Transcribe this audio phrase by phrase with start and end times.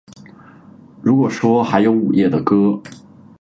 [1.03, 2.81] 如果说还有午夜的歌